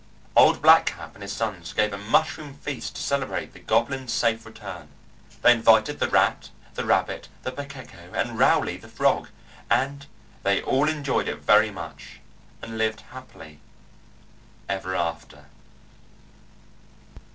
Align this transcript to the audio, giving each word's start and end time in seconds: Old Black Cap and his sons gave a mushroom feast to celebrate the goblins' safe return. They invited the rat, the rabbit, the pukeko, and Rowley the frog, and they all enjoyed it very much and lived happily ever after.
Old 0.35 0.63
Black 0.63 0.87
Cap 0.87 1.13
and 1.13 1.21
his 1.21 1.31
sons 1.31 1.73
gave 1.73 1.93
a 1.93 1.97
mushroom 1.99 2.55
feast 2.55 2.95
to 2.95 3.03
celebrate 3.03 3.53
the 3.53 3.59
goblins' 3.59 4.11
safe 4.11 4.47
return. 4.47 4.89
They 5.43 5.51
invited 5.51 5.99
the 5.99 6.09
rat, 6.09 6.49
the 6.73 6.85
rabbit, 6.85 7.27
the 7.43 7.51
pukeko, 7.51 8.11
and 8.15 8.39
Rowley 8.39 8.77
the 8.77 8.87
frog, 8.87 9.29
and 9.69 10.07
they 10.41 10.59
all 10.59 10.89
enjoyed 10.89 11.27
it 11.27 11.37
very 11.41 11.69
much 11.69 12.19
and 12.63 12.79
lived 12.79 13.01
happily 13.11 13.59
ever 14.67 14.95
after. 14.95 15.45